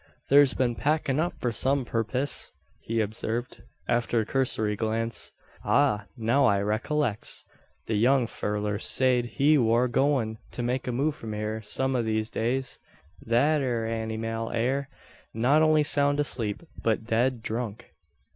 [0.29, 5.31] "Thur's been packin' up for some purpiss," he observed, after a cursory glance.
[5.63, 6.05] "Ah!
[6.17, 7.43] Now I reccollex.
[7.85, 12.01] The young fellur sayed he war goin' to make a move from hyur some o'
[12.01, 12.79] these days.
[13.23, 14.89] Thet ere anymal air
[15.35, 17.93] not only soun' asleep, but dead drunk.